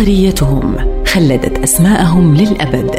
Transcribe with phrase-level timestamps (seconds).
[0.00, 0.76] عبقريتهم
[1.06, 2.90] خلدت أسماءهم للأبد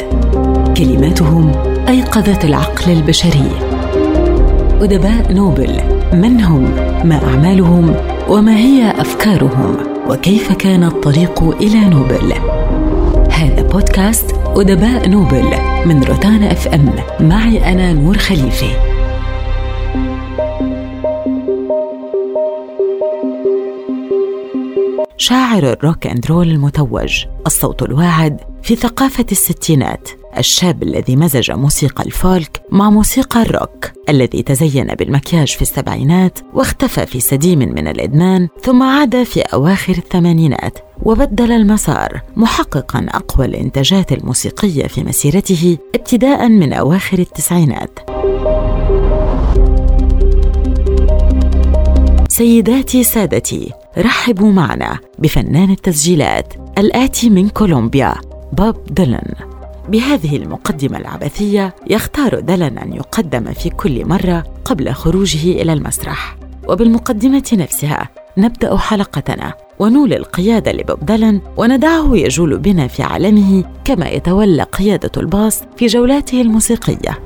[0.78, 1.52] كلماتهم
[1.88, 3.52] أيقظت العقل البشري.
[4.82, 5.82] أدباء نوبل
[6.14, 6.62] من هم؟
[7.04, 7.96] ما أعمالهم؟
[8.30, 9.78] وما هي أفكارهم؟
[10.10, 12.34] وكيف كان الطريق إلى نوبل؟
[13.32, 15.50] هذا بودكاست أدباء نوبل
[15.86, 18.91] من روتانا أف إم معي أنا نور خليفه
[25.22, 27.26] شاعر الروك اند رول المتوج.
[27.46, 30.10] الصوت الواعد في ثقافة الستينات.
[30.38, 33.92] الشاب الذي مزج موسيقى الفولك مع موسيقى الروك.
[34.10, 40.78] الذي تزين بالمكياج في السبعينات واختفى في سديم من الإدمان ثم عاد في أواخر الثمانينات
[41.04, 48.00] وبدل المسار محققا أقوى الإنتاجات الموسيقية في مسيرته ابتداء من أواخر التسعينات.
[52.30, 58.16] سيداتي سادتي رحبوا معنا بفنان التسجيلات الآتي من كولومبيا
[58.54, 59.34] بوب ديلان
[59.90, 66.38] بهذه المقدمة العبثية يختار ديلان أن يقدم في كل مرة قبل خروجه إلى المسرح.
[66.68, 74.64] وبالمقدمة نفسها نبدأ حلقتنا ونولي القيادة لبوب ديلان وندعه يجول بنا في عالمه كما يتولى
[74.64, 77.20] قيادة الباص في جولاته الموسيقية.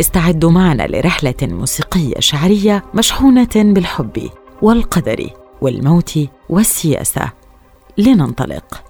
[0.00, 4.28] استعدوا معنا لرحلة موسيقية شعرية مشحونة بالحب
[4.62, 5.39] والقدر.
[5.60, 7.32] والموت والسياسة.
[7.98, 8.82] لننطلق.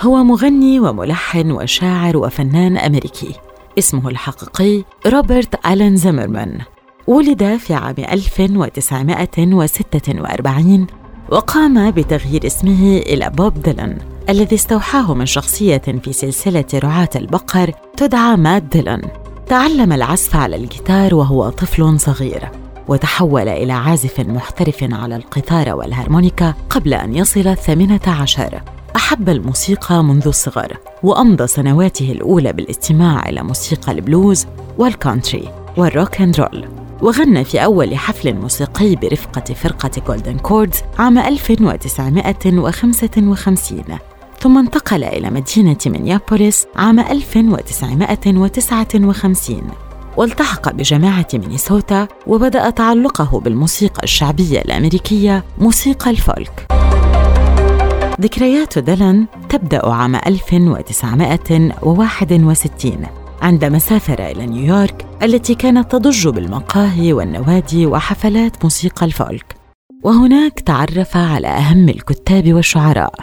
[0.00, 3.34] هو مغني وملحن وشاعر وفنان أمريكي.
[3.78, 6.58] اسمه الحقيقي روبرت ألين زيمرمان.
[7.06, 10.86] ولد في عام 1946
[11.30, 13.98] وقام بتغيير اسمه إلى بوب ديلان
[14.28, 19.02] الذي استوحاه من شخصية في سلسلة رعاة البقر تدعى مات ديلان.
[19.46, 22.48] تعلم العزف على الجيتار وهو طفل صغير.
[22.88, 28.62] وتحول إلى عازف محترف على القيثارة والهارمونيكا قبل أن يصل الثامنة عشر.
[28.96, 34.46] أحب الموسيقى منذ الصغر وأمضى سنواته الأولى بالاستماع إلى موسيقى البلوز
[34.78, 36.68] والكونتري والروك أند رول.
[37.02, 43.84] وغنى في أول حفل موسيقي برفقة فرقة Golden Chords عام 1955
[44.40, 49.87] ثم انتقل إلى مدينة مينيابوليس عام 1959
[50.18, 56.66] والتحق بجامعة مينيسوتا وبدأ تعلقه بالموسيقى الشعبية الأمريكية موسيقى الفولك.
[58.20, 63.06] ذكريات ديلان تبدأ عام 1961
[63.42, 69.56] عندما سافر إلى نيويورك التي كانت تضج بالمقاهي والنوادي وحفلات موسيقى الفولك.
[70.04, 73.14] وهناك تعرف على أهم الكتاب والشعراء.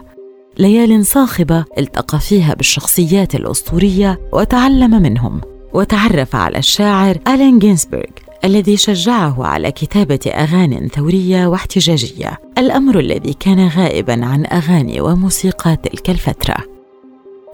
[0.59, 5.41] ليال صاخبة التقى فيها بالشخصيات الأسطورية وتعلم منهم.
[5.75, 8.03] وتعرف على الشاعر ألين جينسبرغ
[8.45, 12.39] الذي شجعه على كتابة أغاني ثورية واحتجاجية.
[12.57, 16.55] الأمر الذي كان غائبا عن أغاني وموسيقى تلك الفترة.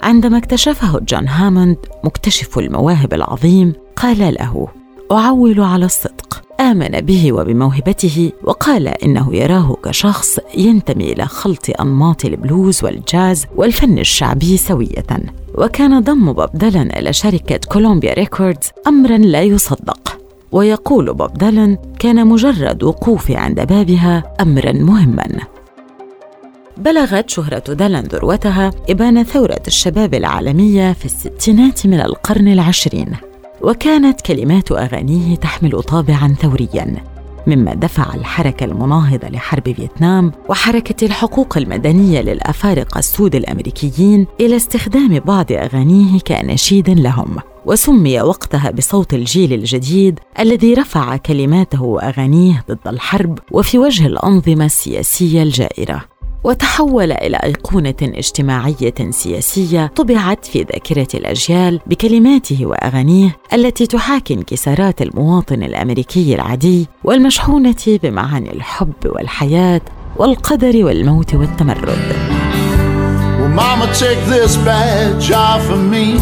[0.04, 4.68] عندما اكتشفه جون هاموند مكتشف المواهب العظيم قال له
[5.12, 6.42] أعول على الصدق.
[6.60, 14.58] آمن به وبموهبته وقال إنه يراه كشخص ينتمي إلى خلط أنماط البلوز والجاز والفن الشعبي
[14.58, 15.41] سوية.
[15.56, 20.17] وكان ضم بوب ديلان إلى شركة Columbia Records أمرا لا يصدق.
[20.51, 25.28] ويقول بوب ديلان كان مجرد وقوفي عند بابها أمرا مهما.
[26.78, 33.16] بلغت شهرة ديلان ذروتها إبان ثورة الشباب العالمية في الستينات من القرن العشرين.
[33.62, 37.11] وكانت كلمات أغانيه تحمل طابعا ثوريا.
[37.47, 45.51] مما دفع الحركة المناهضة لحرب فيتنام وحركة الحقوق المدنية للأفارقة السود الأمريكيين إلى استخدام بعض
[45.51, 47.38] أغانيه كنشيد لهم.
[47.66, 55.44] وسمي وقتها بصوت الجيل الجديد الذي رفع كلماته وأغانيه ضد الحرب وفي وجه الأنظمة السياسية
[55.44, 56.11] الجائرة.
[56.44, 65.63] وتحول إلى أيقونة اجتماعية سياسية طبعت في ذاكرة الأجيال بكلماته وأغانيه التي تحاكي انكسارات المواطن
[65.63, 69.81] الأمريكي العادي والمشحونة بمعاني الحب والحياة
[70.18, 72.31] والقدر والموت والتمرد
[73.56, 76.18] Mama, take this badge off of me.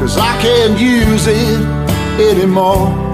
[0.00, 1.60] Cause I can't use it
[2.30, 3.11] anymore.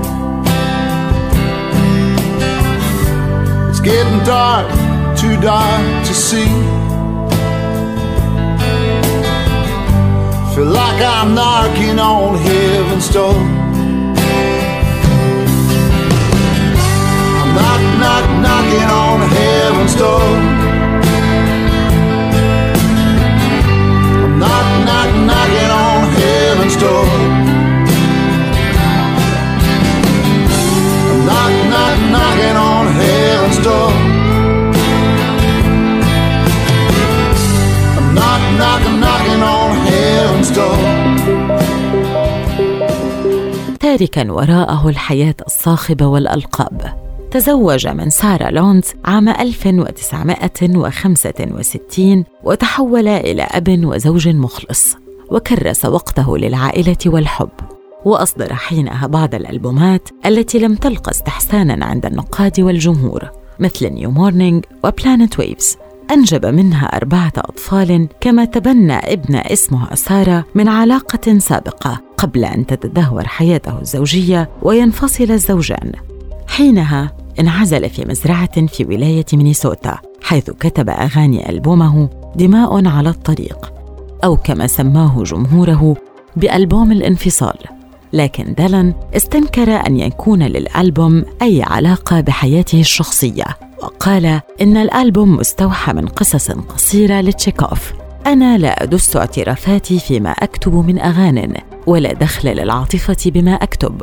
[3.81, 4.67] It's getting dark,
[5.17, 6.49] too dark to see.
[10.53, 13.37] Feel like I'm knocking on heaven's door.
[17.39, 20.27] I'm knock, knock, knocking on heaven's door.
[24.25, 26.75] I'm knock, knock, knocking on heaven's door.
[26.75, 27.18] Knock, knock, knocking on heaven's door.
[43.89, 46.95] تاركا وراءه الحياة الصاخبة والألقاب.
[47.31, 54.97] تزوج من سارة لوندز عام 1965 وتحول إلى أب وزوج مخلص
[55.31, 57.51] وكرس وقته للعائلة والحب.
[58.05, 63.31] وأصدر حينها بعض الألبومات التي لم تلقى استحسانا عند النقاد والجمهور
[63.61, 65.77] مثل New Morning و Planet Waves
[66.11, 73.27] أنجب منها أربعة أطفال كما تبنى ابن اسمه سارة من علاقة سابقة قبل أن تتدهور
[73.27, 75.93] حياته الزوجية وينفصل الزوجان.
[76.49, 83.73] حينها انعزل في مزرعة في ولاية مينيسوتا حيث كتب أغاني ألبومه دماء على الطريق
[84.25, 85.97] أو كما سماه جمهوره
[86.37, 87.59] بألبوم الانفصال.
[88.13, 93.68] لكن دالن استنكر أن يكون للألبوم أي علاقة بحياته الشخصية.
[93.83, 97.93] وقال إن الألبوم مستوحى من قصص قصيرة لتشيكوف.
[98.27, 101.55] أنا لا أدس اعترافاتي فيما أكتب من أغان
[101.87, 104.01] ولا دخل للعاطفة بما أكتب.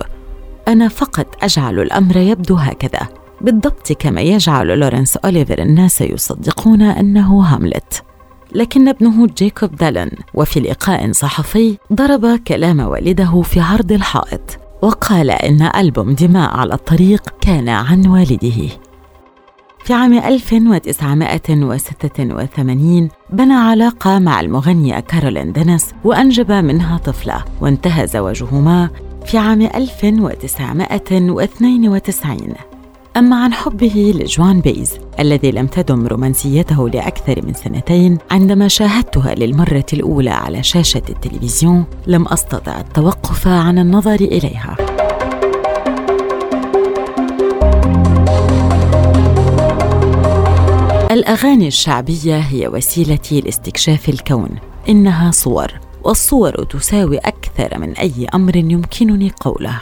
[0.68, 3.07] أنا فقط أجعل الأمر يبدو هكذا.
[3.42, 8.04] بالضبط كما يجعل لورنس أوليفر الناس يصدقون أنه هاملت.
[8.56, 15.69] لكن ابنه جيكوب دالن وفي لقاء صحفي ضرب كلام والده في عرض الحائط وقال إن
[15.75, 18.69] ألبوم دماء على الطريق كان عن والده.
[19.86, 28.90] في عام 1986 بنى علاقة مع المغنية كارولين دينيس وأنجب منها طفلة وانتهى زواجهما
[29.26, 32.38] في عام 1992
[33.18, 39.86] أما عن حبه لجوان بيز الذي لم تدم رومانسيته لأكثر من سنتين عندما شاهدتها للمرة
[39.94, 44.76] الأولى على شاشة التلفزيون لم أستطع التوقف عن النظر إليها.
[51.25, 54.50] الأغاني الشعبية هي وسيلتي لاستكشاف الكون.
[54.89, 55.72] إنها صور
[56.04, 59.81] والصور تساوي أكثر من أي أمر يمكنني قوله.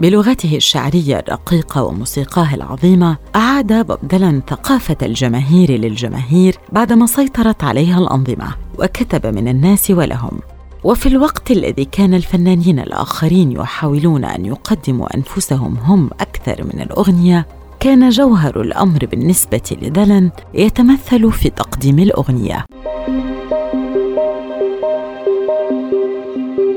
[0.00, 8.54] بلغته الشعرية الرقيقة وموسيقاه العظيمة أعاد بوب ديلان ثقافة الجماهير للجماهير بعدما سيطرت عليها الأنظمة
[8.78, 10.40] وكتب من الناس ولهم.
[10.84, 17.46] وفي الوقت الذي كان الفنانين الآخرين يحاولون أن يقدموا أنفسهم هم أكثر من الأغنية
[17.82, 22.66] كان جوهر الأمر بالنسبة لدلن يتمثل في تقديم الأغنية.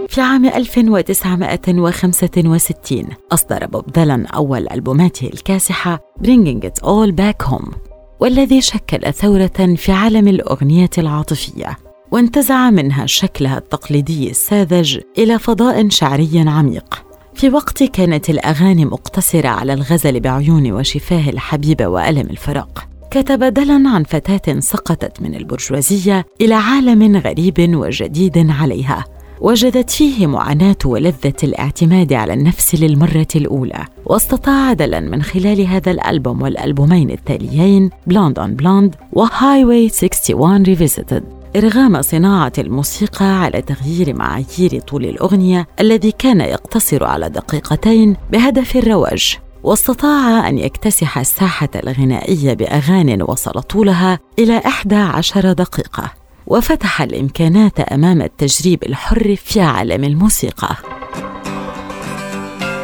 [0.09, 7.75] في عام 1965 أصدر بوب ديلان أول ألبوماته الكاسحة Bringing It All Back Home
[8.19, 11.77] والذي شكل ثورة في عالم الأغنية العاطفية
[12.11, 17.05] وانتزع منها شكلها التقليدي الساذج إلى فضاء شعري عميق.
[17.35, 22.87] في وقت كانت الأغاني مقتصرة على الغزل بعيون وشفاه الحبيبة وألم الفراق.
[23.11, 29.05] كتب دلن عن فتاة سقطت من البرجوازية إلى عالم غريب وجديد عليها.
[29.41, 33.85] وجدت فيه معاناة ولذة الاعتماد على النفس للمرة الأولى.
[34.05, 41.34] واستطاع ديلان من خلال هذا الألبوم والألبومين التاليين Blonde on Blonde و Highway 61 Revisited
[41.55, 49.37] إرغام صناعة الموسيقى على تغيير معايير طول الأغنية الذي كان يقتصر على دقيقتين بهدف الرواج
[49.63, 56.11] واستطاع أن يكتسح الساحة الغنائية بأغاني وصل طولها إلى 11 دقيقة
[56.47, 60.75] وفتح الإمكانات أمام التجريب الحر في عالم الموسيقى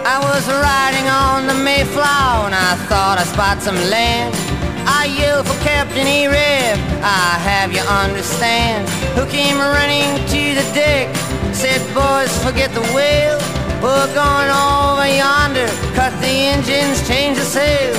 [0.06, 4.61] I was riding on the Mayflower and I thought I spot some land.
[4.88, 8.88] I yell for Captain E-Rib, I have you understand.
[9.18, 11.14] Who came running to the deck,
[11.54, 13.40] said, boys, forget the whale.
[13.82, 17.98] We're going over yonder, cut the engines, change the sails.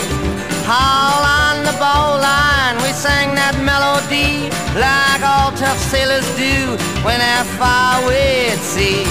[0.64, 4.46] Haul on the bow line, we sang that melody
[4.78, 9.02] like all tough sailors do when they're far away at sea.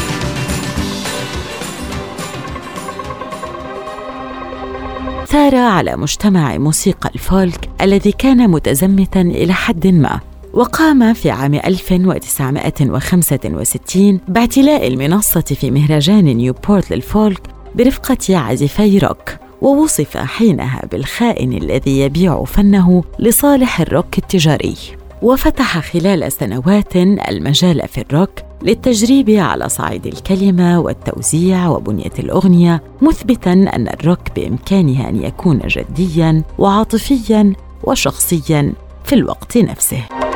[5.31, 10.19] ثار على مجتمع موسيقى الفولك الذي كان متزمتا إلى حد ما
[10.53, 17.41] وقام في عام 1965 باعتلاء المنصة في مهرجان نيوبورت للفولك
[17.75, 19.29] برفقة عازفي روك
[19.61, 24.75] ووصف حينها بالخائن الذي يبيع فنه لصالح الروك التجاري.
[25.21, 28.29] وفتح خلال سنوات المجال في الروك
[28.61, 37.53] للتجريب على صعيد الكلمة والتوزيع وبنية الأغنية مثبتا أن الروك بامكانه أن يكون جديا وعاطفيا
[37.83, 38.73] وشخصيا
[39.03, 40.30] في الوقت نفسه.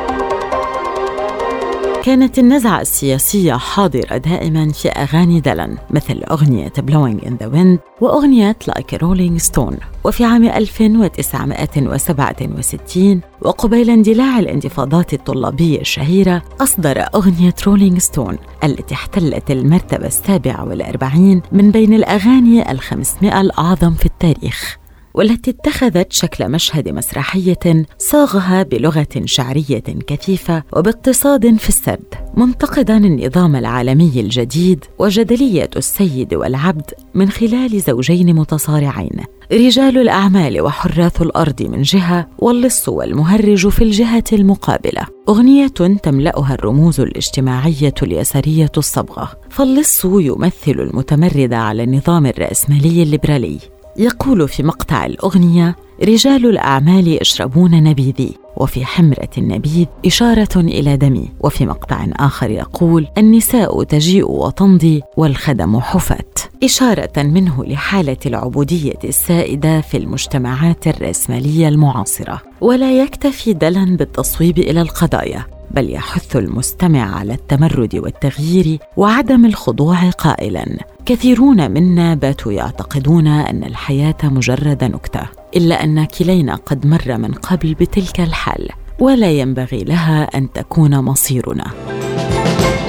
[2.06, 8.56] كانت النزعة السياسية حاضرة دائما في أغاني دلن مثل أغنية Blowing in the Wind وأغنية
[8.68, 9.76] a Rolling Stone.
[10.04, 20.06] وفي عام 1967 وقبيل اندلاع الانتفاضات الطلابية الشهيرة أصدر أغنية Rolling Stone التي احتلت المرتبة
[20.06, 24.78] السابعة والأربعين من بين الأغاني الخمسمائة الأعظم في التاريخ.
[25.16, 34.12] والتي اتخذت شكل مشهد مسرحية صاغها بلغة شعرية كثيفة وباقتصاد في السرد منتقدا النظام العالمي
[34.16, 39.20] الجديد وجدلية السيد والعبد من خلال زوجين متصارعين.
[39.52, 45.06] رجال الأعمال وحراث الأرض من جهة واللص والمهرج في الجهة المقابلة.
[45.28, 45.66] أغنية
[46.02, 49.30] تملأها الرموز الاجتماعية اليسارية الصبغة.
[49.50, 53.58] فاللص يمثل المتمرد على النظام الرأسمالي الليبرالي.
[53.98, 61.28] يقول في مقطع الأغنية رجال الأعمال يشربون نبيذي وفي حمرة النبيذ إشارة إلى دمي.
[61.40, 66.50] وفي مقطع آخر يقول النساء تجيء وتمضي والخدم حفت.
[66.64, 72.42] إشارة منه لحالة العبودية السائدة في المجتمعات الرأسمالية المعاصرة.
[72.60, 75.55] ولا يكتفي دلن بالتصويب إلى القضايا.
[75.76, 80.66] بل يحث المستمع على التمرد والتغيير وعدم الخضوع قائلا.
[81.06, 85.20] كثيرون منا باتوا يعتقدون أن الحياة مجرد نكتة
[85.56, 88.68] إلا أن كلينا قد مر من قبل بتلك الحال
[89.00, 91.64] ولا ينبغي لها أن تكون مصيرنا.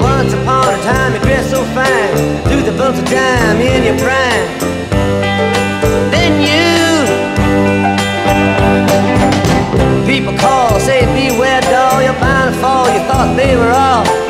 [0.01, 2.15] Once upon a time you dressed so fine.
[2.47, 4.86] Threw the bolt of dime in your prime.
[13.35, 14.26] They were all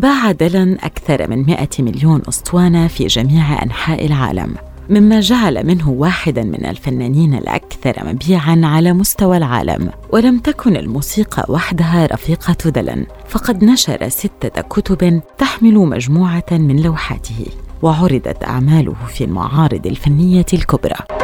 [0.00, 4.54] باع ديلان أكثر من 100 مليون أسطوانة في جميع أنحاء العالم
[4.90, 9.90] مما جعل منه واحدا من الفنانين الأكثر مبيعا على مستوى العالم.
[10.12, 17.46] ولم تكن الموسيقى وحدها رفيقة ديلان فقد نشر ستة كتب تحمل مجموعة من لوحاته
[17.82, 21.19] وعرضت أعماله في المعارض الفنية الكبرى.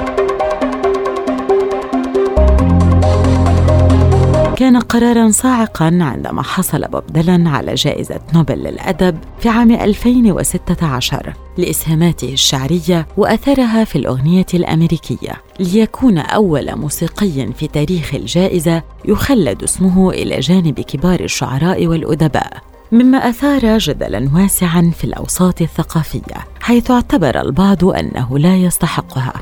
[4.56, 12.32] كان قرارا صاعقا عندما حصل بوب ديلان على جائزة نوبل للأدب في عام 2016 لإسهاماته
[12.32, 15.32] الشعرية وأثرها في الأغنية الأمريكية.
[15.60, 23.78] ليكون أول موسيقي في تاريخ الجائزة يخلد اسمه إلى جانب كبار الشعراء والأدباء مما أثار
[23.78, 29.32] جدلا واسعا في الأوساط الثقافية حيث اعتبر البعض أنه لا يستحقها.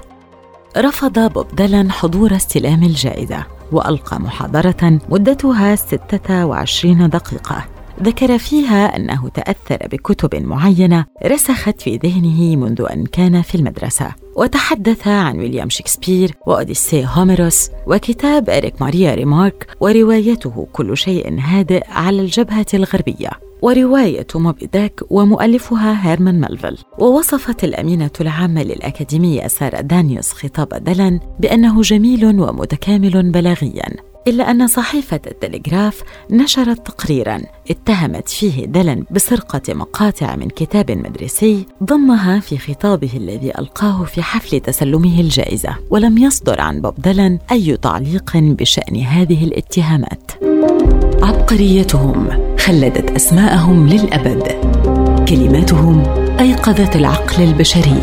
[0.76, 3.53] رفض بوب ديلان حضور استلام الجائزة.
[3.72, 7.73] وألقى محاضرة مدتها 26 دقيقة.
[8.02, 14.12] ذكر فيها أنه تأثر بكتب معينة رسخت في ذهنه منذ أن كان في المدرسة.
[14.36, 22.20] وتحدث عن ويليام شكسبير وأوديسي هوميروس وكتاب إريك ماريا ريمارك وروايته كل شيء هادئ على
[22.20, 23.30] الجبهة الغربية.
[23.62, 31.82] ورواية موبي داك ومؤلفها هيرمان ملفل ووصفت الأمينة العامة للأكاديمية سارة دانيوس خطاب دلن بأنه
[31.82, 34.13] جميل ومتكامل بلاغياً.
[34.28, 37.40] إلا أن صحيفة التلغراف نشرت تقريرا
[37.70, 44.60] اتهمت فيه دلن بسرقة مقاطع من كتاب مدرسي ضمها في خطابه الذي ألقاه في حفل
[44.60, 50.30] تسلمه الجائزة ولم يصدر عن بوب دلن أي تعليق بشأن هذه الاتهامات.
[51.22, 52.28] عبقريتهم
[52.58, 54.42] خلدت أسماءهم للأبد
[55.28, 56.02] كلماتهم
[56.40, 58.02] أيقظت العقل البشري.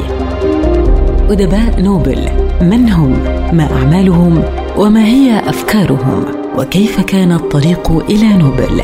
[1.30, 2.30] أدباء نوبل
[2.62, 3.12] من هم؟
[3.58, 6.26] ما أعمالهم؟ وما هي أفكارهم؟
[6.58, 8.82] وكيف كان الطريق إلى نوبل؟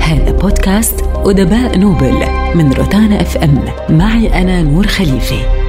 [0.00, 2.14] هذا بودكاست أدباء نوبل
[2.54, 3.64] من روتانا أف إم.
[3.88, 5.61] معي أنا نور خليفه